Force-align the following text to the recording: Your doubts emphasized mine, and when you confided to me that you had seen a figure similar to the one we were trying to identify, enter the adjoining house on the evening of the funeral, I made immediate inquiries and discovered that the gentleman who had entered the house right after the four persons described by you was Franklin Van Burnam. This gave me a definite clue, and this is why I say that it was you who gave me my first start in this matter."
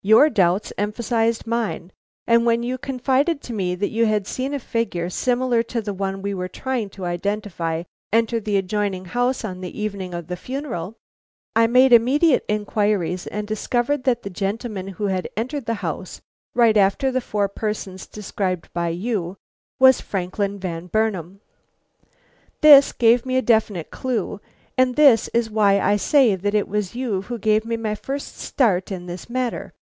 Your 0.00 0.30
doubts 0.30 0.72
emphasized 0.78 1.46
mine, 1.46 1.92
and 2.26 2.46
when 2.46 2.62
you 2.62 2.78
confided 2.78 3.42
to 3.42 3.52
me 3.52 3.74
that 3.74 3.90
you 3.90 4.06
had 4.06 4.26
seen 4.26 4.54
a 4.54 4.58
figure 4.58 5.10
similar 5.10 5.62
to 5.64 5.82
the 5.82 5.92
one 5.92 6.22
we 6.22 6.32
were 6.32 6.48
trying 6.48 6.88
to 6.90 7.04
identify, 7.04 7.82
enter 8.10 8.40
the 8.40 8.56
adjoining 8.56 9.06
house 9.06 9.44
on 9.44 9.60
the 9.60 9.78
evening 9.78 10.14
of 10.14 10.28
the 10.28 10.36
funeral, 10.36 10.96
I 11.54 11.66
made 11.66 11.92
immediate 11.92 12.44
inquiries 12.48 13.26
and 13.26 13.46
discovered 13.46 14.04
that 14.04 14.22
the 14.22 14.30
gentleman 14.30 14.86
who 14.88 15.06
had 15.08 15.28
entered 15.36 15.66
the 15.66 15.74
house 15.74 16.22
right 16.54 16.76
after 16.76 17.10
the 17.10 17.20
four 17.20 17.46
persons 17.48 18.06
described 18.06 18.72
by 18.72 18.88
you 18.90 19.36
was 19.78 20.00
Franklin 20.00 20.58
Van 20.58 20.86
Burnam. 20.86 21.40
This 22.62 22.92
gave 22.92 23.26
me 23.26 23.36
a 23.36 23.42
definite 23.42 23.90
clue, 23.90 24.40
and 24.78 24.96
this 24.96 25.28
is 25.34 25.50
why 25.50 25.78
I 25.78 25.96
say 25.96 26.34
that 26.34 26.54
it 26.54 26.68
was 26.68 26.94
you 26.94 27.22
who 27.22 27.36
gave 27.36 27.66
me 27.66 27.76
my 27.76 27.94
first 27.96 28.38
start 28.38 28.90
in 28.90 29.04
this 29.04 29.28
matter." 29.28 29.74